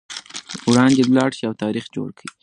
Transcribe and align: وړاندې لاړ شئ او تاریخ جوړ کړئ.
وړاندې 0.69 1.01
لاړ 1.17 1.29
شئ 1.37 1.43
او 1.49 1.55
تاریخ 1.63 1.85
جوړ 1.95 2.09
کړئ. 2.17 2.29